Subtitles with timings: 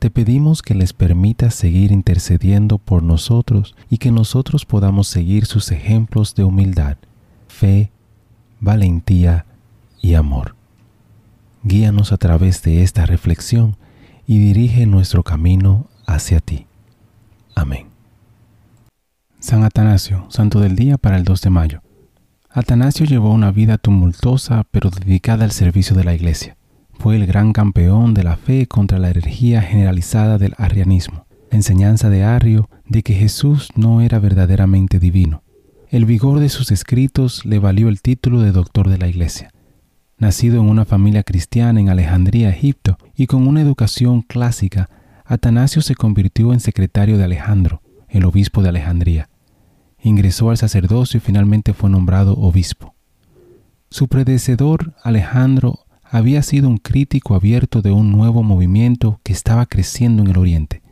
[0.00, 5.70] Te pedimos que les permitas seguir intercediendo por nosotros y que nosotros podamos seguir sus
[5.72, 6.96] ejemplos de humildad,
[7.48, 7.92] fe,
[8.60, 9.44] valentía
[10.00, 10.56] y amor.
[11.64, 13.76] Guíanos a través de esta reflexión
[14.26, 16.66] y dirige nuestro camino hacia ti.
[17.54, 17.88] Amén.
[19.38, 21.82] San Atanasio, Santo del Día para el 2 de mayo.
[22.48, 26.56] Atanasio llevó una vida tumultuosa pero dedicada al servicio de la Iglesia.
[27.00, 32.10] Fue el gran campeón de la fe contra la herejía generalizada del arrianismo, la enseñanza
[32.10, 35.42] de Arrio de que Jesús no era verdaderamente divino.
[35.88, 39.50] El vigor de sus escritos le valió el título de doctor de la Iglesia.
[40.18, 44.90] Nacido en una familia cristiana en Alejandría, Egipto, y con una educación clásica,
[45.24, 49.30] Atanasio se convirtió en secretario de Alejandro, el obispo de Alejandría.
[50.02, 52.94] Ingresó al sacerdocio y finalmente fue nombrado obispo.
[53.88, 60.22] Su predecesor, Alejandro, había sido un crítico abierto de un nuevo movimiento que estaba creciendo
[60.22, 60.82] en el Oriente,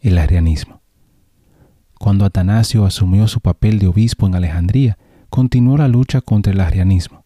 [0.00, 0.80] el arianismo.
[1.98, 4.96] Cuando Atanasio asumió su papel de obispo en Alejandría,
[5.28, 7.24] continuó la lucha contra el arianismo.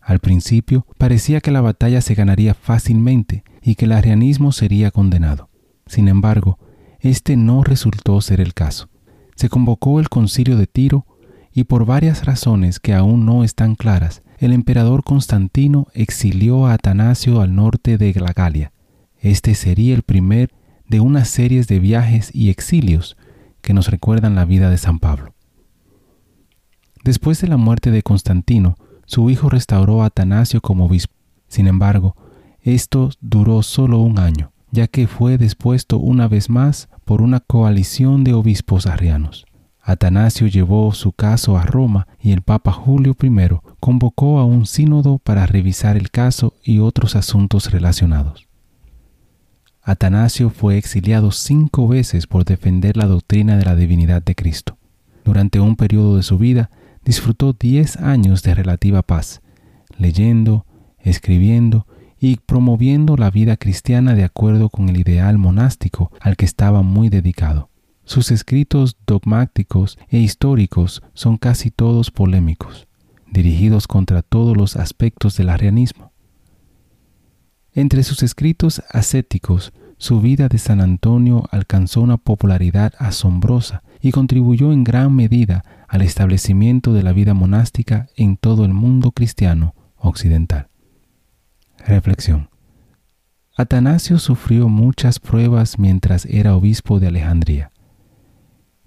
[0.00, 5.50] Al principio parecía que la batalla se ganaría fácilmente y que el arianismo sería condenado.
[5.86, 6.58] Sin embargo,
[7.00, 8.88] este no resultó ser el caso.
[9.34, 11.04] Se convocó el concilio de Tiro
[11.52, 17.40] y por varias razones que aún no están claras, el emperador Constantino exilió a Atanasio
[17.40, 18.72] al norte de la Galia.
[19.20, 20.52] Este sería el primer
[20.86, 23.16] de una serie de viajes y exilios
[23.60, 25.34] que nos recuerdan la vida de San Pablo.
[27.02, 28.76] Después de la muerte de Constantino,
[29.06, 31.14] su hijo restauró a Atanasio como obispo.
[31.48, 32.14] Sin embargo,
[32.60, 38.22] esto duró solo un año, ya que fue dispuesto una vez más por una coalición
[38.22, 39.47] de obispos arrianos.
[39.88, 43.30] Atanasio llevó su caso a Roma y el Papa Julio I
[43.80, 48.48] convocó a un sínodo para revisar el caso y otros asuntos relacionados.
[49.82, 54.76] Atanasio fue exiliado cinco veces por defender la doctrina de la divinidad de Cristo.
[55.24, 56.68] Durante un periodo de su vida
[57.02, 59.40] disfrutó diez años de relativa paz,
[59.96, 60.66] leyendo,
[60.98, 61.86] escribiendo
[62.20, 67.08] y promoviendo la vida cristiana de acuerdo con el ideal monástico al que estaba muy
[67.08, 67.70] dedicado.
[68.08, 72.88] Sus escritos dogmáticos e históricos son casi todos polémicos,
[73.30, 76.10] dirigidos contra todos los aspectos del arianismo.
[77.74, 84.72] Entre sus escritos ascéticos, su vida de San Antonio alcanzó una popularidad asombrosa y contribuyó
[84.72, 90.68] en gran medida al establecimiento de la vida monástica en todo el mundo cristiano occidental.
[91.86, 92.48] Reflexión.
[93.54, 97.70] Atanasio sufrió muchas pruebas mientras era obispo de Alejandría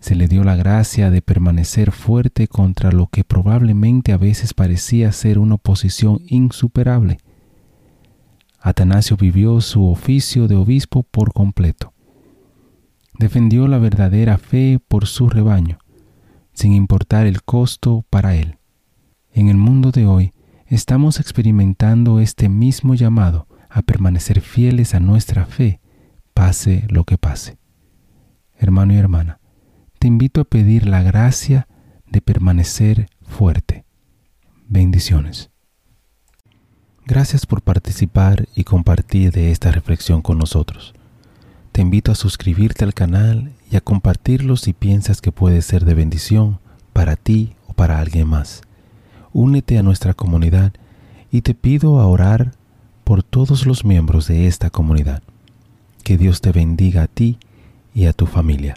[0.00, 5.12] se le dio la gracia de permanecer fuerte contra lo que probablemente a veces parecía
[5.12, 7.18] ser una oposición insuperable.
[8.58, 11.92] Atanasio vivió su oficio de obispo por completo.
[13.18, 15.78] Defendió la verdadera fe por su rebaño,
[16.54, 18.56] sin importar el costo para él.
[19.32, 20.32] En el mundo de hoy
[20.66, 25.80] estamos experimentando este mismo llamado a permanecer fieles a nuestra fe,
[26.32, 27.58] pase lo que pase.
[28.58, 29.39] Hermano y hermana,
[30.00, 31.68] te invito a pedir la gracia
[32.06, 33.84] de permanecer fuerte.
[34.66, 35.50] Bendiciones.
[37.04, 40.94] Gracias por participar y compartir de esta reflexión con nosotros.
[41.72, 45.92] Te invito a suscribirte al canal y a compartirlo si piensas que puede ser de
[45.92, 46.60] bendición
[46.94, 48.62] para ti o para alguien más.
[49.34, 50.72] Únete a nuestra comunidad
[51.30, 52.52] y te pido a orar
[53.04, 55.22] por todos los miembros de esta comunidad.
[56.04, 57.38] Que Dios te bendiga a ti
[57.92, 58.76] y a tu familia.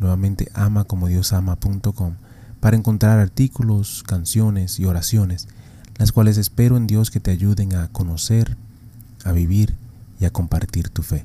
[0.00, 2.14] nuevamente amacomodiosama.com,
[2.60, 5.48] para encontrar artículos, canciones y oraciones,
[5.98, 8.56] las cuales espero en Dios que te ayuden a conocer,
[9.24, 9.74] a vivir
[10.20, 11.24] y a compartir tu fe.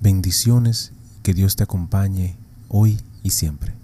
[0.00, 2.36] Bendiciones, que Dios te acompañe
[2.68, 3.74] hoy y siempre.